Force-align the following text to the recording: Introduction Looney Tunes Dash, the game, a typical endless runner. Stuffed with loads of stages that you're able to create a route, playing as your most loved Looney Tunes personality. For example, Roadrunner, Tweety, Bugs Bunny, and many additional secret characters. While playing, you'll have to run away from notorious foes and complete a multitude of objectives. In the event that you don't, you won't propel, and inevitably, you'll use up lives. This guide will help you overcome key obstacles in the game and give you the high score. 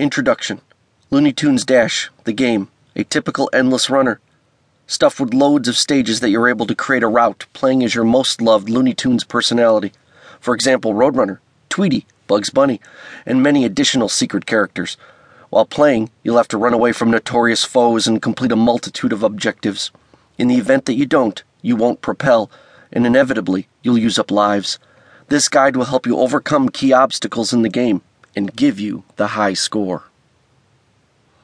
Introduction 0.00 0.62
Looney 1.10 1.30
Tunes 1.30 1.66
Dash, 1.66 2.08
the 2.24 2.32
game, 2.32 2.68
a 2.96 3.04
typical 3.04 3.50
endless 3.52 3.90
runner. 3.90 4.18
Stuffed 4.86 5.20
with 5.20 5.34
loads 5.34 5.68
of 5.68 5.76
stages 5.76 6.20
that 6.20 6.30
you're 6.30 6.48
able 6.48 6.66
to 6.68 6.74
create 6.74 7.02
a 7.02 7.06
route, 7.06 7.44
playing 7.52 7.84
as 7.84 7.94
your 7.94 8.04
most 8.04 8.40
loved 8.40 8.70
Looney 8.70 8.94
Tunes 8.94 9.24
personality. 9.24 9.92
For 10.40 10.54
example, 10.54 10.94
Roadrunner, 10.94 11.40
Tweety, 11.68 12.06
Bugs 12.26 12.48
Bunny, 12.48 12.80
and 13.26 13.42
many 13.42 13.66
additional 13.66 14.08
secret 14.08 14.46
characters. 14.46 14.96
While 15.50 15.66
playing, 15.66 16.08
you'll 16.22 16.38
have 16.38 16.48
to 16.48 16.56
run 16.56 16.72
away 16.72 16.92
from 16.92 17.10
notorious 17.10 17.66
foes 17.66 18.08
and 18.08 18.22
complete 18.22 18.52
a 18.52 18.56
multitude 18.56 19.12
of 19.12 19.22
objectives. 19.22 19.90
In 20.38 20.48
the 20.48 20.56
event 20.56 20.86
that 20.86 20.94
you 20.94 21.04
don't, 21.04 21.44
you 21.60 21.76
won't 21.76 22.00
propel, 22.00 22.50
and 22.90 23.04
inevitably, 23.04 23.68
you'll 23.82 23.98
use 23.98 24.18
up 24.18 24.30
lives. 24.30 24.78
This 25.28 25.50
guide 25.50 25.76
will 25.76 25.84
help 25.84 26.06
you 26.06 26.16
overcome 26.16 26.70
key 26.70 26.90
obstacles 26.90 27.52
in 27.52 27.60
the 27.60 27.68
game 27.68 28.00
and 28.36 28.54
give 28.54 28.78
you 28.80 29.04
the 29.16 29.28
high 29.28 29.54
score. 29.54 30.09